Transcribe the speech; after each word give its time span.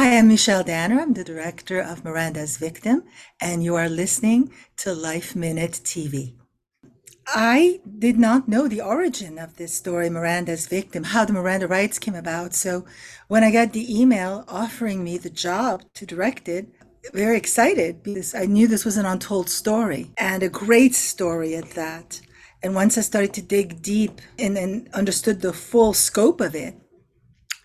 Hi, 0.00 0.16
I'm 0.16 0.28
Michelle 0.28 0.64
Danner. 0.64 0.98
I'm 0.98 1.12
the 1.12 1.22
director 1.22 1.78
of 1.78 2.06
Miranda's 2.06 2.56
Victim, 2.56 3.04
and 3.38 3.62
you 3.62 3.74
are 3.74 3.90
listening 3.90 4.50
to 4.78 4.94
Life 4.94 5.36
Minute 5.36 5.72
TV. 5.84 6.36
I 7.26 7.80
did 7.98 8.18
not 8.18 8.48
know 8.48 8.66
the 8.66 8.80
origin 8.80 9.38
of 9.38 9.56
this 9.56 9.74
story, 9.74 10.08
Miranda's 10.08 10.68
Victim, 10.68 11.04
how 11.04 11.26
the 11.26 11.34
Miranda 11.34 11.68
rights 11.68 11.98
came 11.98 12.14
about. 12.14 12.54
So 12.54 12.86
when 13.28 13.44
I 13.44 13.50
got 13.50 13.74
the 13.74 13.94
email 13.94 14.46
offering 14.48 15.04
me 15.04 15.18
the 15.18 15.28
job 15.28 15.82
to 15.92 16.06
direct 16.06 16.48
it, 16.48 16.68
very 17.12 17.36
excited 17.36 18.02
because 18.02 18.34
I 18.34 18.46
knew 18.46 18.66
this 18.66 18.86
was 18.86 18.96
an 18.96 19.04
untold 19.04 19.50
story 19.50 20.12
and 20.16 20.42
a 20.42 20.48
great 20.48 20.94
story 20.94 21.54
at 21.56 21.72
that. 21.72 22.22
And 22.62 22.74
once 22.74 22.96
I 22.96 23.02
started 23.02 23.34
to 23.34 23.42
dig 23.42 23.82
deep 23.82 24.22
and, 24.38 24.56
and 24.56 24.88
understood 24.94 25.42
the 25.42 25.52
full 25.52 25.92
scope 25.92 26.40
of 26.40 26.54
it, 26.54 26.74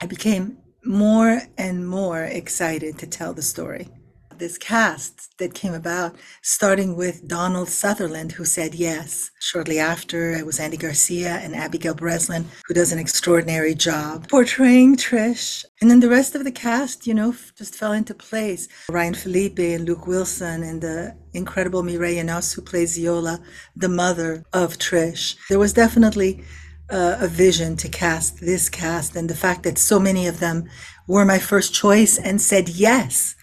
I 0.02 0.05
became 0.05 0.57
more 0.86 1.41
and 1.57 1.88
more 1.88 2.23
excited 2.23 2.97
to 2.99 3.07
tell 3.07 3.34
the 3.34 3.41
story. 3.41 3.89
This 4.38 4.57
cast 4.57 5.38
that 5.38 5.53
came 5.53 5.73
about, 5.73 6.17
starting 6.41 6.98
with 6.98 7.26
Donald 7.26 7.70
Sutherland, 7.70 8.34
who 8.34 8.43
said 8.43 8.76
yes. 8.76 9.31
Shortly 9.40 9.79
after, 9.79 10.31
it 10.31 10.45
was 10.45 10.59
Andy 10.59 10.76
Garcia 10.76 11.35
and 11.35 11.55
Abigail 11.55 11.93
Breslin, 11.93 12.45
who 12.67 12.73
does 12.73 12.91
an 12.91 12.99
extraordinary 12.99 13.73
job 13.73 14.27
portraying 14.27 14.98
Trish. 14.98 15.63
And 15.79 15.90
then 15.90 16.02
the 16.02 16.09
rest 16.09 16.35
of 16.35 16.43
the 16.43 16.52
cast, 16.52 17.07
you 17.07 17.13
know, 17.13 17.34
just 17.57 17.76
fell 17.76 17.93
into 17.93 18.13
place. 18.13 18.67
Ryan 18.90 19.13
Phillippe 19.13 19.73
and 19.73 19.88
Luke 19.88 20.05
Wilson 20.05 20.63
and 20.63 20.81
the 20.81 21.15
incredible 21.31 21.81
Mireille 21.81 22.20
Enos, 22.20 22.52
who 22.52 22.62
plays 22.62 22.99
Yola, 22.99 23.40
the 23.77 23.90
mother 23.90 24.43
of 24.52 24.77
Trish. 24.77 25.38
There 25.48 25.59
was 25.59 25.71
definitely 25.71 26.43
uh, 26.89 27.17
a 27.20 27.27
vision 27.27 27.75
to 27.77 27.89
cast 27.89 28.39
this 28.39 28.70
cast 28.70 29.16
and 29.16 29.30
the 29.30 29.35
fact 29.35 29.63
that 29.63 29.77
so 29.77 29.99
many 29.99 30.27
of 30.27 30.39
them 30.39 30.70
were 31.07 31.26
my 31.26 31.39
first 31.39 31.73
choice 31.73 32.17
and 32.17 32.41
said 32.41 32.70
yes. 32.70 33.35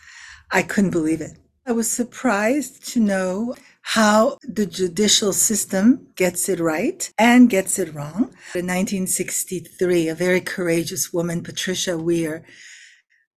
I 0.50 0.62
couldn't 0.62 0.90
believe 0.90 1.20
it. 1.20 1.38
I 1.66 1.72
was 1.72 1.90
surprised 1.90 2.86
to 2.92 3.00
know 3.00 3.54
how 3.82 4.38
the 4.42 4.66
judicial 4.66 5.32
system 5.32 6.08
gets 6.16 6.48
it 6.48 6.60
right 6.60 7.12
and 7.18 7.50
gets 7.50 7.78
it 7.78 7.94
wrong. 7.94 8.30
In 8.54 8.66
1963, 8.66 10.08
a 10.08 10.14
very 10.14 10.40
courageous 10.40 11.12
woman, 11.12 11.42
Patricia 11.42 11.98
Weir, 11.98 12.44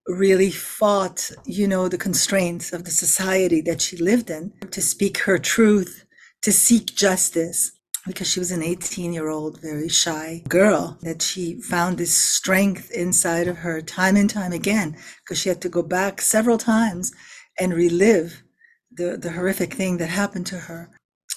really 0.07 0.51
fought, 0.51 1.31
you 1.45 1.67
know, 1.67 1.87
the 1.87 1.97
constraints 1.97 2.73
of 2.73 2.83
the 2.83 2.91
society 2.91 3.61
that 3.61 3.81
she 3.81 3.97
lived 3.97 4.29
in 4.29 4.53
to 4.71 4.81
speak 4.81 5.19
her 5.19 5.39
truth, 5.39 6.05
to 6.43 6.51
seek 6.51 6.95
justice 6.95 7.71
because 8.05 8.29
she 8.29 8.39
was 8.39 8.51
an 8.51 8.63
18 8.63 9.13
year 9.13 9.29
old, 9.29 9.61
very 9.61 9.89
shy 9.89 10.43
girl, 10.47 10.97
that 11.01 11.21
she 11.21 11.59
found 11.61 11.97
this 11.97 12.13
strength 12.13 12.91
inside 12.91 13.47
of 13.47 13.57
her 13.57 13.81
time 13.81 14.15
and 14.15 14.29
time 14.29 14.51
again, 14.51 14.97
because 15.23 15.39
she 15.39 15.49
had 15.49 15.61
to 15.61 15.69
go 15.69 15.81
back 15.81 16.21
several 16.21 16.57
times 16.57 17.13
and 17.59 17.73
relive 17.73 18.43
the, 18.91 19.17
the 19.17 19.31
horrific 19.31 19.73
thing 19.73 19.97
that 19.97 20.09
happened 20.09 20.47
to 20.47 20.59
her. 20.59 20.89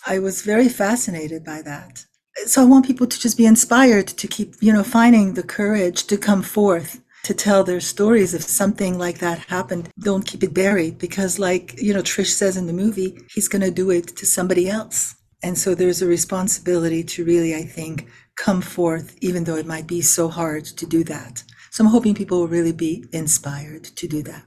I 0.06 0.18
was 0.18 0.42
very 0.42 0.68
fascinated 0.68 1.44
by 1.44 1.62
that. 1.62 2.04
So 2.46 2.62
I 2.62 2.66
want 2.66 2.86
people 2.86 3.06
to 3.06 3.18
just 3.18 3.36
be 3.36 3.46
inspired 3.46 4.06
to 4.06 4.28
keep, 4.28 4.54
you 4.60 4.72
know, 4.72 4.84
finding 4.84 5.34
the 5.34 5.42
courage 5.42 6.04
to 6.04 6.16
come 6.16 6.42
forth 6.42 7.00
to 7.24 7.34
tell 7.34 7.64
their 7.64 7.80
stories 7.80 8.32
if 8.32 8.42
something 8.42 8.96
like 8.96 9.18
that 9.18 9.40
happened. 9.40 9.90
Don't 9.98 10.24
keep 10.24 10.42
it 10.44 10.54
buried 10.54 10.98
because, 10.98 11.38
like, 11.38 11.80
you 11.80 11.92
know, 11.92 12.02
Trish 12.02 12.28
says 12.28 12.56
in 12.56 12.66
the 12.66 12.72
movie, 12.72 13.18
he's 13.30 13.48
going 13.48 13.62
to 13.62 13.70
do 13.70 13.90
it 13.90 14.16
to 14.16 14.24
somebody 14.24 14.68
else. 14.68 15.16
And 15.42 15.56
so 15.56 15.74
there's 15.74 16.02
a 16.02 16.06
responsibility 16.06 17.04
to 17.04 17.24
really, 17.24 17.54
I 17.54 17.62
think, 17.62 18.08
come 18.36 18.60
forth, 18.60 19.16
even 19.20 19.44
though 19.44 19.56
it 19.56 19.66
might 19.66 19.86
be 19.86 20.00
so 20.00 20.28
hard 20.28 20.64
to 20.64 20.86
do 20.86 21.04
that. 21.04 21.44
So 21.70 21.84
I'm 21.84 21.90
hoping 21.90 22.14
people 22.14 22.40
will 22.40 22.48
really 22.48 22.72
be 22.72 23.04
inspired 23.12 23.84
to 23.84 24.08
do 24.08 24.22
that. 24.24 24.44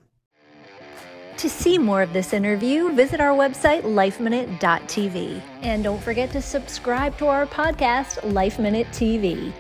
To 1.38 1.50
see 1.50 1.78
more 1.78 2.02
of 2.04 2.14
this 2.14 2.34
interview, 2.34 2.92
visit 2.94 3.20
our 3.20 3.36
website, 3.36 3.82
lifeminute.tv. 3.82 5.42
And 5.62 5.84
don't 5.84 6.02
forget 6.02 6.30
to 6.32 6.42
subscribe 6.42 7.18
to 7.18 7.28
our 7.28 7.46
podcast, 7.48 8.32
Life 8.32 8.60
Minute 8.60 8.88
TV. 8.88 9.54